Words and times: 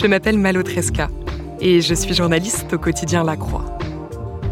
Je 0.00 0.06
m'appelle 0.06 0.38
Malo 0.38 0.62
Tresca 0.62 1.08
et 1.60 1.80
je 1.80 1.92
suis 1.92 2.14
journaliste 2.14 2.72
au 2.72 2.78
quotidien 2.78 3.24
La 3.24 3.36
Croix. 3.36 3.64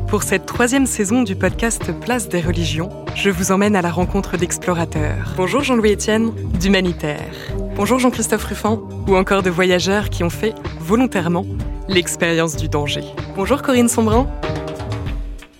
Pour 0.08 0.24
cette 0.24 0.44
troisième 0.44 0.86
saison 0.86 1.22
du 1.22 1.36
podcast 1.36 1.92
Place 2.00 2.28
des 2.28 2.40
religions, 2.40 2.88
je 3.14 3.30
vous 3.30 3.52
emmène 3.52 3.76
à 3.76 3.82
la 3.82 3.92
rencontre 3.92 4.36
d'explorateurs. 4.36 5.34
Bonjour 5.36 5.62
Jean-Louis 5.62 5.92
Etienne, 5.92 6.32
d'humanitaires. 6.58 7.32
Bonjour 7.76 8.00
Jean-Christophe 8.00 8.42
Ruffin, 8.42 8.80
ou 9.06 9.14
encore 9.14 9.44
de 9.44 9.50
voyageurs 9.50 10.10
qui 10.10 10.24
ont 10.24 10.30
fait, 10.30 10.52
volontairement, 10.80 11.46
l'expérience 11.86 12.56
du 12.56 12.68
danger. 12.68 13.04
Bonjour 13.36 13.62
Corinne 13.62 13.88
Sombrin. 13.88 14.26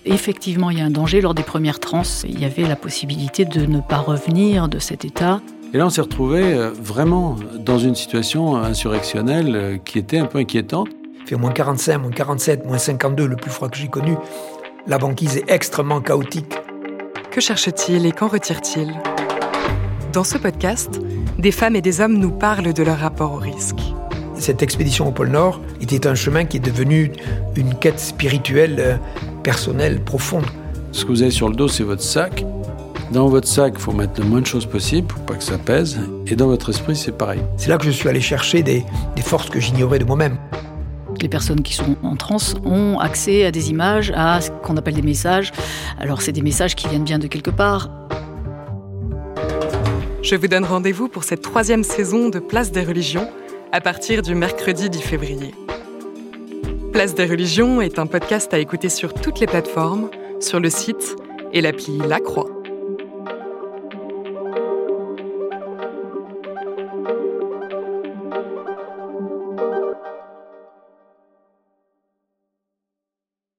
Effectivement, 0.03 0.69
il 0.69 0.79
y 0.79 0.81
a 0.81 0.85
un 0.85 0.89
danger. 0.89 1.21
Lors 1.21 1.33
des 1.33 1.43
premières 1.43 1.79
trans, 1.79 2.03
il 2.25 2.41
y 2.41 2.43
avait 2.43 2.63
la 2.63 2.75
possibilité 2.75 3.45
de 3.45 3.65
ne 3.65 3.79
pas 3.79 3.99
revenir 3.99 4.67
de 4.67 4.79
cet 4.79 5.05
état. 5.05 5.39
Et 5.73 5.77
là, 5.77 5.85
on 5.85 5.89
s'est 5.89 6.01
retrouvé 6.01 6.41
euh, 6.41 6.71
vraiment 6.71 7.35
dans 7.59 7.77
une 7.77 7.95
situation 7.95 8.55
insurrectionnelle 8.55 9.55
euh, 9.55 9.77
qui 9.77 9.99
était 9.99 10.17
un 10.17 10.25
peu 10.25 10.39
inquiétante. 10.39 10.87
Il 11.21 11.27
fait 11.27 11.35
moins 11.35 11.51
45, 11.51 11.97
moins 11.97 12.11
47, 12.11 12.65
moins 12.65 12.77
52, 12.77 13.27
le 13.27 13.35
plus 13.35 13.51
froid 13.51 13.67
que 13.67 13.75
j'ai 13.75 13.89
connu. 13.89 14.15
La 14.87 14.97
banquise 14.97 15.35
est 15.35 15.51
extrêmement 15.51 15.99
chaotique. 15.99 16.53
Que 17.31 17.41
cherche-t-il 17.41 18.05
et 18.05 18.13
qu'en 18.13 18.27
retire-t-il? 18.27 18.93
Dans 20.13 20.23
ce 20.23 20.37
podcast, 20.37 21.01
des 21.37 21.51
femmes 21.51 21.75
et 21.75 21.81
des 21.81 21.99
hommes 21.99 22.17
nous 22.17 22.31
parlent 22.31 22.73
de 22.73 22.83
leur 22.83 22.97
rapport 22.97 23.33
au 23.33 23.37
risque. 23.37 23.81
Cette 24.35 24.63
expédition 24.63 25.09
au 25.09 25.11
pôle 25.11 25.29
Nord 25.29 25.59
était 25.81 26.07
un 26.07 26.15
chemin 26.15 26.45
qui 26.45 26.57
est 26.57 26.61
devenu 26.61 27.11
une 27.57 27.75
quête 27.75 27.99
spirituelle 27.99 28.75
euh, 28.79 28.95
personnelle 29.43 30.01
profonde. 30.01 30.45
Ce 30.93 31.03
que 31.03 31.09
vous 31.09 31.23
avez 31.23 31.31
sur 31.31 31.49
le 31.49 31.55
dos, 31.55 31.67
c'est 31.67 31.83
votre 31.83 32.01
sac. 32.01 32.45
Dans 33.11 33.27
votre 33.27 33.47
sac, 33.47 33.73
il 33.75 33.81
faut 33.81 33.93
mettre 33.93 34.19
le 34.19 34.27
moins 34.27 34.41
de 34.41 34.45
choses 34.45 34.65
possible 34.65 35.07
pour 35.07 35.21
pas 35.21 35.35
que 35.35 35.43
ça 35.43 35.57
pèse. 35.57 35.97
Et 36.27 36.35
dans 36.35 36.47
votre 36.47 36.69
esprit, 36.69 36.95
c'est 36.95 37.13
pareil. 37.13 37.39
C'est 37.55 37.69
là 37.69 37.77
que 37.77 37.85
je 37.85 37.91
suis 37.91 38.09
allé 38.09 38.19
chercher 38.19 38.63
des, 38.63 38.83
des 39.15 39.21
forces 39.21 39.49
que 39.49 39.59
j'ignorais 39.61 39.99
de 39.99 40.03
moi-même. 40.03 40.37
Les 41.21 41.29
personnes 41.29 41.61
qui 41.61 41.73
sont 41.73 41.95
en 42.03 42.15
transe 42.15 42.55
ont 42.65 42.99
accès 42.99 43.45
à 43.45 43.51
des 43.51 43.69
images, 43.69 44.11
à 44.15 44.41
ce 44.41 44.51
qu'on 44.51 44.75
appelle 44.75 44.95
des 44.95 45.01
messages. 45.01 45.51
Alors 45.99 46.21
c'est 46.21 46.33
des 46.33 46.41
messages 46.41 46.75
qui 46.75 46.87
viennent 46.89 47.05
bien 47.05 47.17
de 47.17 47.27
quelque 47.27 47.49
part. 47.49 47.89
Je 50.21 50.35
vous 50.35 50.47
donne 50.47 50.65
rendez-vous 50.65 51.07
pour 51.07 51.23
cette 51.23 51.41
troisième 51.41 51.83
saison 51.83 52.27
de 52.27 52.39
Place 52.39 52.71
des 52.71 52.83
religions 52.83 53.29
à 53.71 53.79
partir 53.79 54.21
du 54.21 54.35
mercredi 54.35 54.89
10 54.89 55.01
février. 55.01 55.55
Place 56.91 57.15
des 57.15 57.25
religions 57.25 57.79
est 57.79 57.99
un 57.99 58.05
podcast 58.05 58.53
à 58.53 58.59
écouter 58.59 58.89
sur 58.89 59.13
toutes 59.13 59.39
les 59.39 59.47
plateformes, 59.47 60.09
sur 60.41 60.59
le 60.59 60.69
site 60.69 61.15
et 61.53 61.61
l'appli 61.61 61.97
La 62.07 62.19
Croix. 62.19 62.56